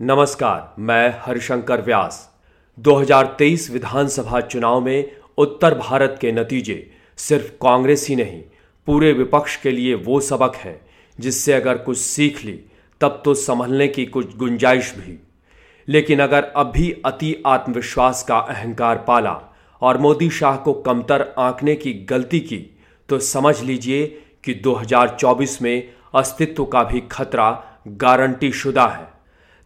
[0.00, 2.30] नमस्कार, मैं हरिशंकर व्यास।
[2.78, 8.42] 2023 विधानसभा चुनाव में उत्तर भारत के नतीजे सिर्फ़ कांग्रेस ही नहीं,
[8.86, 10.80] पूरे विपक्ष के लिए वो सबक है,
[11.20, 12.60] जिससे अगर कुछ सीख ली,
[13.00, 15.18] तब तो संभलने की कुछ गुंजाइश भी।
[15.88, 19.40] लेकिन अगर अब भी अति आत्मविश्वास का अहंकार पाला
[19.80, 22.78] और मोदी शाह को कमतर आंकने की गलती की
[23.08, 24.06] तो समझ लीजिए
[24.44, 29.17] कि 2024 में अस्तित्व का भी खतरा गारंटी शुदा है।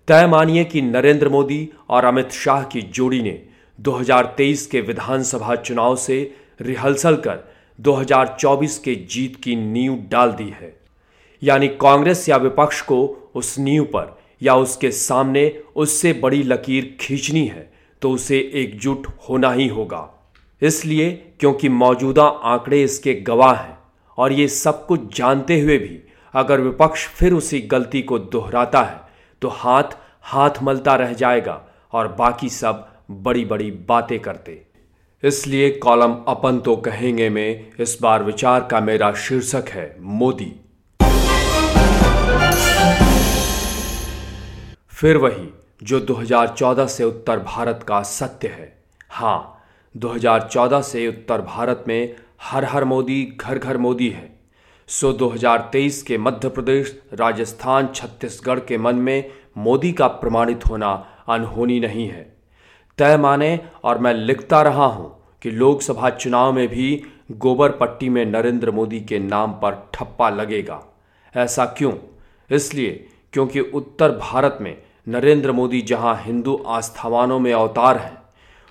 [0.08, 3.42] तय मानिए कि नरेंद्र मोदी और अमित शाह की जोड़ी ने
[3.78, 6.16] 2023 के विधानसभा चुनाव से
[6.60, 7.38] रिहर्सल कर
[7.78, 10.74] 2024 के जीत की नींव डाल दी है।
[11.42, 12.98] यानी कांग्रेस या विपक्ष को
[13.34, 17.70] उस नींव पर या उसके सामने उससे बड़ी लकीर खींचनी है
[18.02, 20.08] तो उसे एकजुट होना ही होगा।
[20.62, 23.78] इसलिए क्योंकि मौजूदा आंकड़े इसके गवाह हैं
[24.18, 25.98] और ये सब कुछ जानते हुए भी
[26.34, 29.00] अगर विपक्ष फिर उसी गलती को दोहराता है
[29.42, 31.60] तो हाथ हाथ मलता रह जाएगा
[31.92, 34.66] और बाकी सब बड़ी बड़ी बातें करते।
[35.22, 40.52] इसलिए कॉलम अपन तो कहेंगे में, इस बार विचार का मेरा शीर्षक है मोदी।
[44.90, 45.48] फिर वही,
[45.82, 49.64] जो 2014 से उत्तर भारत का सत्य है। हाँ
[49.96, 54.31] 2014 से उत्तर भारत में हर हर मोदी, घर घर मोदी है।
[54.92, 61.80] सो 2023 के मध्य प्रदेश, राजस्थान, छत्तीसगढ़ के मन में मोदी का प्रमाणित होना अनहोनी
[61.80, 62.36] नहीं है।
[62.98, 68.24] तय माने, और मैं लिखता रहा हूँ कि लोकसभा चुनाव में भी गोबर पट्टी में
[68.26, 70.82] नरेंद्र मोदी के नाम पर ठप्पा लगेगा।
[71.36, 71.92] ऐसा क्यों?
[72.50, 74.76] इसलिए क्योंकि उत्तर भारत में
[75.08, 78.18] नरेंद्र मोदी जहाँ हिंदू आस्थावानों में अवतार हैं,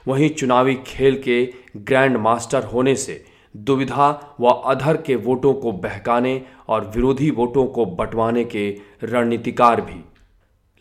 [0.07, 6.41] वहीं चुनावी खेल के ग्रैंड मास्टर होने से दुविधा व अधर के वोटों को बहकाने
[6.67, 10.03] और विरोधी वोटों को बंटवाने के रणनीतिकार भी।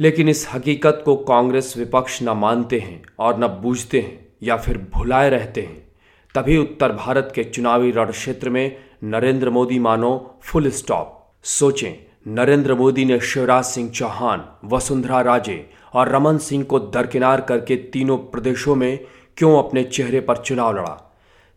[0.01, 4.79] लेकिन इस हकीकत को कांग्रेस विपक्ष न मानते हैं और न बूझते हैं या फिर
[4.95, 5.89] भुलाए रहते हैं,
[6.34, 11.93] तभी उत्तर भारत के चुनावी रण क्षेत्र में नरेंद्र मोदी मानो फुल स्टॉप सोचें,
[12.27, 18.19] नरेंद्र मोदी ने शिवराज सिंह चौहान, वसुंधरा राजे और रमन सिंह को दरकिनार करके तीनों
[18.19, 18.99] प्रदेशों में
[19.37, 21.09] क्यों अपने चेहरे पर चुनाव लड़ा?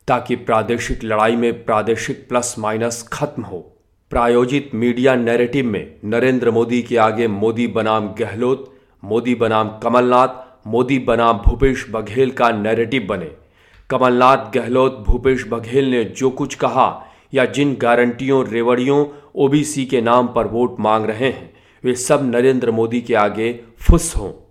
[0.08, 3.60] ताकि प्रादेशिक लड़ाई में प्रादेशिक प्लस माइनस खत्म हो।
[4.10, 11.00] प्रायोजित मीडिया नैरेटिव में नरेंद्र मोदी के आगे मोदी बनाम गहलोत, मोदी बनाम कमलनाथ, मोदी
[11.00, 13.32] बनाम भूपेश बघेल का नैरेटिव बने।
[13.90, 19.06] कमलनाथ, गहलोत, भूपेश बघेल ने जो कुछ कहा या जिन गारंटियों, रेवड़ियों,
[19.36, 21.54] ओबीसी के नाम पर वोट मांग रहे हैं,
[21.84, 24.43] वे सब नरेंद्र मोदी के आगे फुस हों।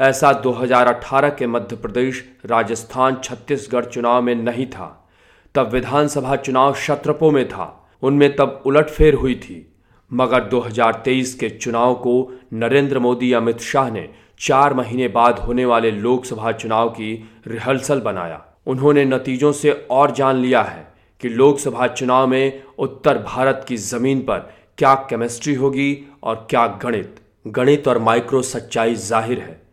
[0.00, 5.10] ऐसा 2018 के मध्य प्रदेश, राजस्थान, छत्तीसगढ़ चुनाव में नहीं था।
[5.54, 9.74] तब विधानसभा चुनाव शत्रपों में था। उनमें तब उलटफेर हुई थी।
[10.12, 15.90] मगर 2023 के चुनाव को नरेंद्र मोदी, अमित शाह ने चार महीने बाद होने वाले
[15.90, 22.26] लोकसभा चुनाव की रिहर्सल बनाया। उन्होंने नतीजों से और जान लिया है कि लोकसभा चुनाव
[22.26, 24.38] में उत्तर भारत की ज़मीन पर
[24.78, 29.63] क्या केमिस्ट्री होगी और क्या गणित। गणित और माइक्रो सच्चाई ज़ाहिर है।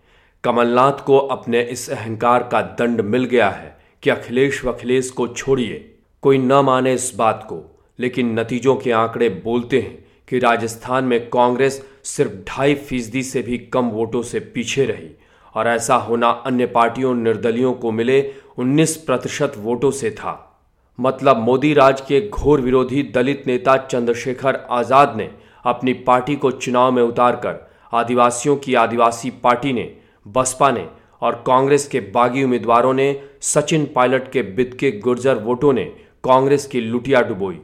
[0.43, 5.75] कमलनाथ को अपने इस अहंकार का दंड मिल गया है कि अखिलेश वखिलेश को छोड़िए।
[6.23, 7.61] कोई न माने इस बात को,
[7.99, 13.57] लेकिन नतीजों के आंकड़े बोलते हैं कि राजस्थान में कांग्रेस सिर्फ़ ढाई फ़ीसदी से भी
[13.73, 15.09] कम वोटों से पीछे रही
[15.55, 18.21] और ऐसा होना अन्य पार्टियों निर्दलियों को मिले
[18.57, 20.35] 19 प्रतिशत वोटों से था।
[20.99, 25.31] मतलब मोदी राज के घोर विरोधी दलित नेता चंद्रशेखर आज़ाद ने
[25.65, 29.91] अपनी पार्टी को चुनाव में उतारकर आदिवासियों की आदिवासी पार्टी ने
[30.27, 30.87] बसपा ने
[31.21, 35.83] और कांग्रेस के बागी उम्मीदवारों ने, सचिन पायलट के बिद के गुर्जर वोटों ने
[36.23, 37.61] कांग्रेस की लुटिया डुबोई।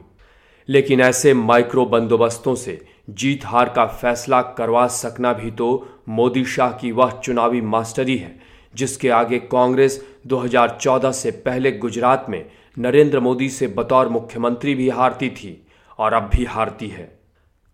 [0.68, 6.72] लेकिन ऐसे माइक्रो बंदोबस्तों से जीत हार का फैसला करवा सकना भी तो मोदी शाह
[6.72, 8.40] की वह चुनावी मास्टरी है,
[8.74, 12.46] जिसके आगे कांग्रेस 2014 से पहले गुजरात में
[12.78, 15.66] नरेंद्र मोदी से बतौर मुख्यमंत्री भी हारती थी
[15.98, 17.18] और अब भी हारती है।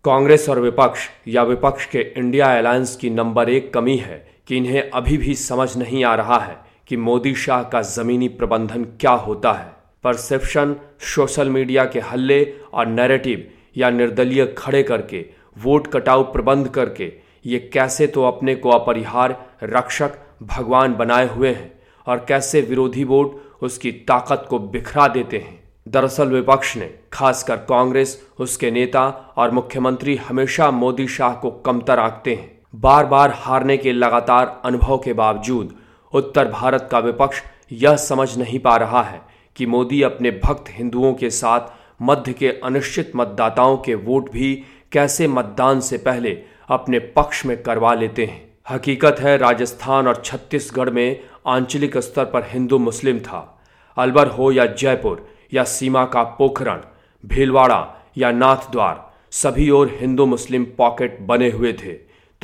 [0.03, 4.89] कांग्रेस और विपक्ष या विपक्ष के इंडिया अलायंस की नंबर एक कमी है कि इन्हें
[4.89, 6.57] अभी भी समझ नहीं आ रहा है
[6.87, 10.75] कि मोदी शाह का जमीनी प्रबंधन क्या होता है। परसेप्शन
[11.05, 12.43] सोशल मीडिया के हल्ले
[12.73, 13.47] और नैरेटिव
[13.77, 15.25] या निर्दलीय खड़े करके
[15.57, 17.11] वोट कटाव प्रबंध करके,
[17.45, 21.71] ये कैसे तो अपने को अपरिहार रक्षक भगवान बनाए हुए हैं
[22.07, 28.21] और कैसे विरोधी वोट उसकी ताकत को बिखरा देते हैं। दरअसल विपक्ष ने, खासकर कांग्रेस,
[28.39, 29.07] उसके नेता
[29.37, 34.97] और मुख्यमंत्री हमेशा मोदी शाह को कमतर आंकते हैं। बार बार हारने के लगातार अनुभव
[34.97, 35.73] के बावजूद,
[36.13, 37.41] उत्तर भारत का विपक्ष
[37.71, 39.21] यह समझ नहीं पा रहा है
[39.55, 44.53] कि मोदी अपने भक्त हिंदुओं के साथ मध्य के अनिश्चित मतदाताओं के वोट भी
[44.91, 46.37] कैसे मतदान से पहले
[46.69, 52.43] अपने पक्ष में करवा लेते हैं। हकीकत है, राजस्थान और छत्तीसगढ़ में आंचलिक स्तर पर
[52.43, 53.61] हिंदू मुस्लिम था।
[53.97, 56.81] अलवर हो या जयपुर या सीमा का पोखरण,
[57.23, 57.87] भीलवाड़ा
[58.17, 61.93] या नाथद्वार, सभी ओर हिंदू मुस्लिम पॉकेट बने हुए थे।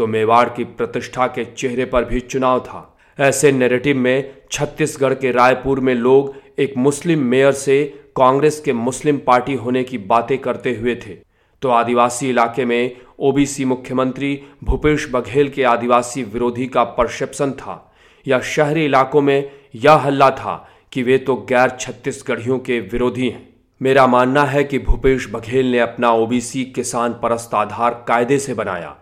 [0.02, 5.32] तो मेवाड़ की प्रतिष्ठा के चेहरे पर भी चुनाव था। ऐसे नैरेटिव में छत्तीसगढ़ के
[5.32, 7.84] रायपुर में लोग एक मुस्लिम मेयर से
[8.16, 11.14] कांग्रेस के मुस्लिम पार्टी होने की बातें करते हुए थे।
[11.62, 17.94] तो आदिवासी इलाके में ओबीसी मुख्यमंत्री भूपेश बघेल के आदिवासी विरोधी का परसेप्शन था।
[18.28, 20.56] या शहरी इलाकों में यह हल्ला था
[20.92, 23.48] कि वे तो गैर छत्तीसगढ़ियों के विरोधी हैं।
[23.82, 28.96] मेरा मानना है कि भूपेश बघेल ने अपना ओबीसी किसान परस्त आधार कायदे से बनाया।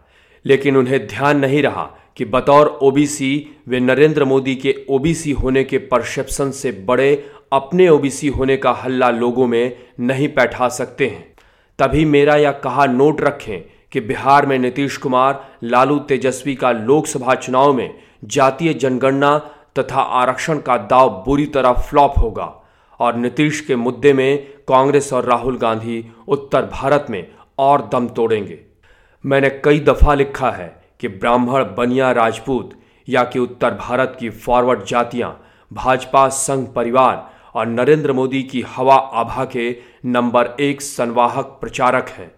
[0.45, 1.83] लेकिन उन्हें ध्यान नहीं रहा
[2.17, 8.27] कि बतौर ओबीसी, वे नरेंद्र मोदी के ओबीसी होने के परसेप्शन से बड़े अपने ओबीसी
[8.27, 11.33] होने का हल्ला लोगों में नहीं बैठा सकते हैं।
[11.79, 17.35] तभी मेरा यह कहा नोट रखें कि बिहार में नीतीश कुमार, लालू तेजस्वी का लोकसभा
[17.35, 19.37] चुनाव में जातीय जनगणना
[19.79, 22.55] तथा आरक्षण का दाव बुरी तरह फ्लॉप होगा
[22.99, 27.27] और नीतीश के मुद्दे में कांग्रेस और राहुल गांधी उत्तर भारत में
[27.57, 28.59] और दम तोड़ेंगे।
[29.25, 32.71] मैंने कई दफ़ा लिखा है कि ब्राह्मण, बनिया, राजपूत
[33.09, 38.95] या कि उत्तर भारत की फॉरवर्ड जातियाँ, भाजपा, संघ परिवार और नरेंद्र मोदी की हवा
[38.95, 42.31] आभा के नंबर एक संवाहक प्रचारक हैं।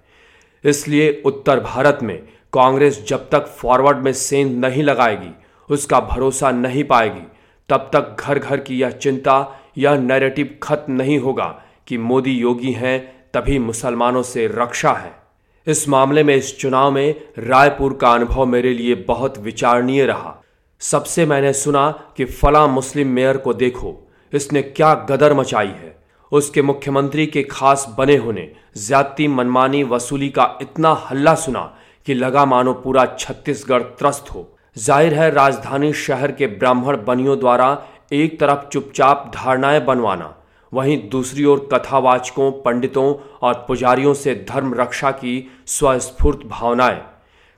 [0.64, 2.18] इसलिए उत्तर भारत में
[2.54, 5.32] कांग्रेस जब तक फॉरवर्ड में सेंध नहीं लगाएगी,
[5.70, 7.28] उसका भरोसा नहीं पाएगी,
[7.70, 12.72] तब तक घर घर की यह चिंता, यह नैरेटिव खत्म नहीं होगा कि मोदी योगी
[12.72, 15.21] हैं, तभी मुसलमानों से रक्षा है।
[15.68, 20.36] इस मामले में, इस चुनाव में रायपुर का अनुभव मेरे लिए बहुत विचारणीय रहा।
[20.82, 23.96] सबसे मैंने सुना कि फला मुस्लिम मेयर को देखो,
[24.34, 25.96] इसने क्या गदर मचाई है।
[26.32, 31.62] उसके मुख्यमंत्री के खास बने होने, ज्यादती मनमानी वसूली का इतना हल्ला सुना
[32.08, 34.48] कि लगा मानो पूरा छत्तीसगढ़ त्रस्त हो।
[34.78, 37.78] ज़ाहिर है, राजधानी शहर के ब्राह्मण बनियों द्वारा
[38.14, 40.36] एक तरफ़ चुपचाप धारणाएँ बनवाना
[40.74, 47.02] वहीं दूसरी ओर कथावाचकों, पंडितों और पुजारियों से धर्म रक्षा की स्वस्फूर्त भावनाएँ।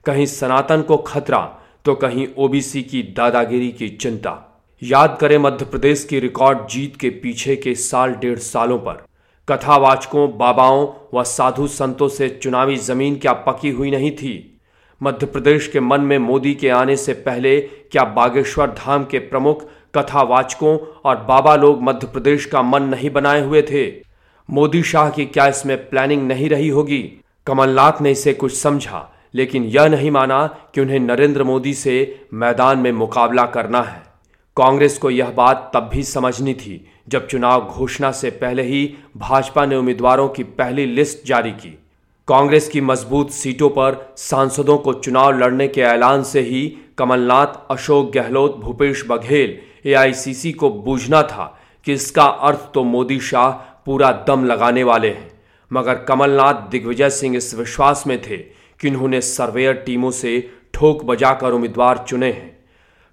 [0.06, 1.40] कहीं सनातन को खतरा
[1.86, 7.10] तो कहीं ओबीसी की दादागिरी की चिंता। याद करें मध्य प्रदेश की रिकॉर्ड जीत के
[7.10, 9.04] पीछे के साल डेढ़ सालों पर।
[9.48, 14.60] कथावाचकों, बाबाओं व साधु संतों से चुनावी ज़मीन क्या पकी हुई नहीं थी?
[15.02, 19.68] मध्य प्रदेश के मन में मोदी के आने से पहले क्या बागेश्वर धाम के प्रमुख
[19.98, 24.02] कथावाचकों और बाबा लोग मध्य प्रदेश का मन नहीं बनाए हुए थे।
[24.50, 27.02] मोदी शाह की क्या इसमें प्लानिंग नहीं रही होगी?
[27.48, 32.78] कमलनाथ ने इसे कुछ समझा, लेकिन यह नहीं माना कि उन्हें नरेंद्र मोदी से मैदान
[32.78, 34.04] में मुकाबला करना है।
[34.58, 39.66] कांग्रेस को यह बात तब भी समझनी थी, जब चुनाव घोषणा से पहले ही भाजपा
[39.66, 41.80] ने उम्मीदवारों की पहली लिस्ट जारी की।
[42.28, 48.12] कांग्रेस की मज़बूत सीटों पर सांसदों को चुनाव लड़ने के ऐलान से ही कमलनाथ, अशोक
[48.12, 51.46] गहलोत, भूपेश बघेल एआईसीसी को बूझना था
[51.88, 53.50] कि इसका अर्थ तो मोदी शाह
[53.86, 55.32] पूरा दम लगाने वाले हैं।
[55.72, 60.40] मगर कमलनाथ दिग्विजय सिंह इस विश्वास में थे कि उन्होंने सर्वेयर टीमों से
[60.74, 62.52] ठोक बजाकर उम्मीदवार चुने हैं।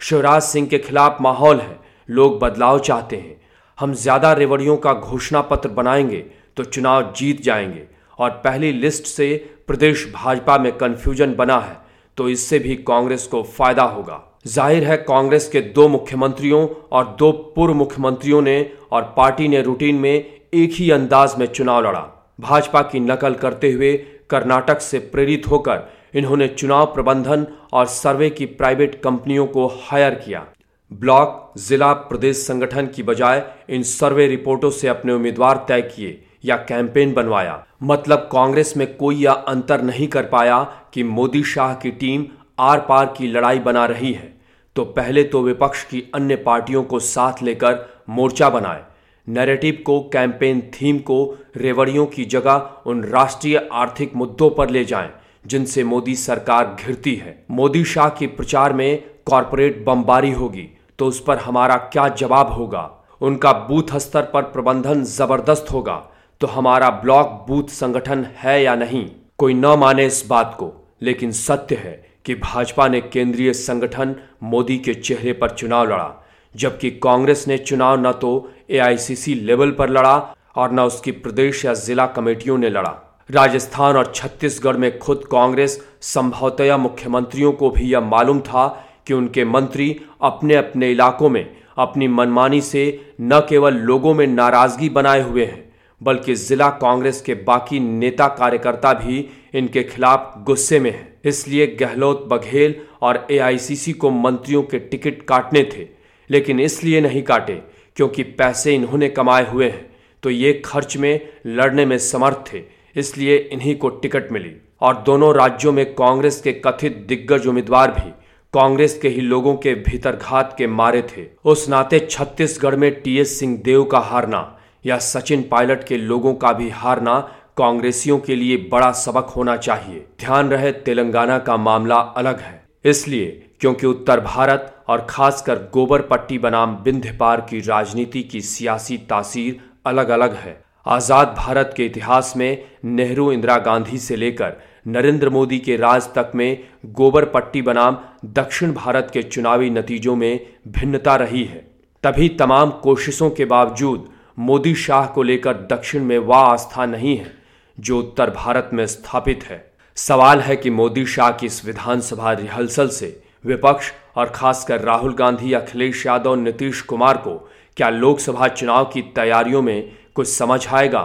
[0.00, 1.78] शिवराज सिंह के खिलाफ माहौल है,
[2.08, 3.40] लोग बदलाव चाहते हैं।
[3.78, 6.25] हम ज़्यादा रेवड़ियों का घोषणा पत्र बनाएँगे
[6.56, 7.87] तो चुनाव जीत जाएँगे
[8.19, 9.34] और पहली लिस्ट से
[9.69, 11.76] प्रदेश भाजपा में कन्फ्यूज़न बना है
[12.19, 17.31] तो इससे भी कांग्रेस को फ़ायदा होगा। ज़ाहिर है कांग्रेस के दो मुख्यमंत्रियों और दो
[17.56, 22.01] पूर्व मुख्यमंत्रियों ने और पार्टी ने रूटीन में एक ही अंदाज में चुनाव लड़ा।
[22.41, 23.93] भाजपा की नकल करते हुए
[24.31, 30.44] कर्नाटक से प्रेरित होकर इन्होंने चुनाव प्रबंधन और सर्वे की प्राइवेट कंपनियों को हायर किया।
[30.91, 36.56] ब्लॉक, जिला, प्रदेश संगठन की बजाय इन सर्वे रिपोर्टों से अपने उम्मीदवार तय किए या
[36.59, 40.63] कैंपेन बनवाया। मतलब कांग्रेस में कोई यह अंतर नहीं कर पाया
[40.94, 42.27] कि मोदी शाह की टीम
[42.60, 44.32] आर पार की लड़ाई बना रही है
[44.76, 47.79] तो पहले तो विपक्ष की अन्य पार्टियों को साथ लेकर
[48.10, 48.82] मोर्चा बनाए।
[49.26, 55.10] नैरेटिव को, कैंपेन थीम को, रेवड़ियों की जगह उन राष्ट्रीय आर्थिक मुद्दों पर ले जाएँ,
[55.46, 61.22] जिनसे मोदी सरकार घिरती है। मोदी शाह के प्रचार में कॉरपोरेट बमबारी होगी तो उस
[61.24, 62.90] पर हमारा क्या जवाब होगा?
[63.20, 65.96] उनका बूथ स्तर पर प्रबंधन ज़बरदस्त होगा
[66.40, 69.05] तो हमारा ब्लॉक बूथ संगठन है या नहीं?
[69.38, 74.77] कोई न माने इस बात को, लेकिन सत्य है कि भाजपा ने केंद्रीय संगठन मोदी
[74.79, 80.15] के चेहरे पर चुनाव लड़ा, जबकि कांग्रेस ने चुनाव न तो एआईसीसी लेवल पर लड़ा
[80.56, 82.94] और न उसकी प्रदेश या जिला कमेटियों ने लड़ा।
[83.31, 88.67] राजस्थान और छत्तीसगढ़ में खुद कांग्रेस संभवतया मुख्यमंत्रियों को भी यह मालूम था
[89.06, 91.44] कि उनके मंत्री अपने अपने इलाकों में
[91.79, 92.84] अपनी मनमानी से
[93.20, 95.69] न केवल लोगों में नाराज़गी बनाए हुए हैं
[96.00, 102.26] बल्कि जिला कांग्रेस के बाकी नेता कार्यकर्ता भी इनके खिलाफ गुस्से में हैं। इसलिए गहलोत
[102.28, 105.86] बघेल और एआईसीसी को मंत्रियों के टिकट काटने थे,
[106.30, 107.60] लेकिन इसलिए नहीं काटे,
[107.96, 109.88] क्योंकि पैसे इन्होंने कमाए हुए हैं।
[110.22, 112.62] तो ये खर्च में लड़ने में समर्थ थे,
[112.96, 118.10] इसलिए इन्हीं को टिकट मिली। और दोनों राज्यों में कांग्रेस के कथित दिग्गज उम्मीदवार भी
[118.54, 123.56] कांग्रेस के ही लोगों के भीतरघात के मारे थे। उस नाते छत्तीसगढ़ में टीएस सिंह
[123.56, 124.40] देव का हारना
[124.84, 127.19] या सचिन पायलट के लोगों का भी हारना
[127.56, 133.27] कांग्रेसियों के लिए बड़ा सबक होना चाहिए। ध्यान रहे, तेलंगाना का मामला अलग है। इसलिए,
[133.60, 139.60] क्योंकि उत्तर भारत और खासकर गोबर पट्टी बनाम बिंध्य पार की राजनीति की सियासी तासीर
[139.87, 144.56] अलग अलग है। आज़ाद भारत के इतिहास में नेहरू इंदिरा गांधी से लेकर
[144.87, 150.41] नरेंद्र मोदी के राज तक में गोबर पट्टी बनाम दक्षिण भारत के चुनावी नतीजों में
[150.69, 151.58] भिन्नता रही है।
[152.05, 154.08] तभी तमाम कोशिशों के बावजूद
[154.41, 157.32] मोदी शाह को लेकर दक्षिण में वह आस्था नहीं है,
[157.81, 162.89] जो उत्तर भारत में स्थापित है। सवाल है कि मोदी शाह की इस विधानसभा रिहर्सल
[162.89, 169.03] से विपक्ष और खासकर राहुल गांधी अखिलेश यादव नीतीश कुमार को क्या लोकसभा चुनाव की
[169.03, 171.03] तैयारियों में कुछ समझ आएगा?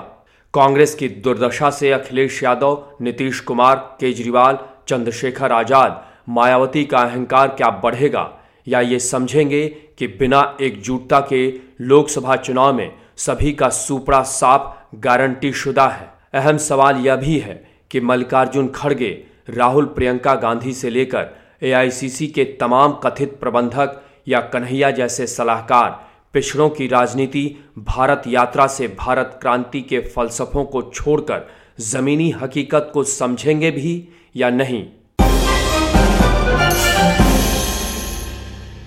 [0.53, 7.69] कांग्रेस की दुर्दशा से अखिलेश यादव, नीतीश कुमार, केजरीवाल, चंद्रशेखर आज़ाद, मायावती का अहंकार क्या
[7.69, 8.29] बढ़ेगा?
[8.67, 11.47] या ये समझेंगे कि बिना एकजुटता के
[11.81, 17.67] लोकसभा चुनाव में सभी का सुपड़ा साफ़ गारंटी शुदा है। अहम सवाल यह भी है
[17.91, 21.29] कि मल्लिकार्जुन खड़गे, राहुल प्रियंका गांधी से लेकर
[21.63, 28.87] एआईसीसी के तमाम कथित प्रबंधक या कन्हैया जैसे सलाहकार, पिछड़ों की राजनीति, भारत यात्रा से
[28.87, 34.83] भारत क्रांति के फलसफों को छोड़कर जमीनी हकीकत को समझेंगे भी या नहीं?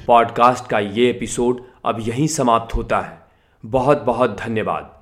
[0.07, 3.18] पॉडकास्ट का ये एपिसोड अब यहीं समाप्त होता है।
[3.65, 4.98] बहुत बहुत धन्यवाद।